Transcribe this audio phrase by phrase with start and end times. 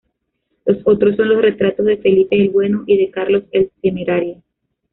[0.65, 4.41] Los otros son los retratos de Felipe el Bueno y de Carlos el Temerario.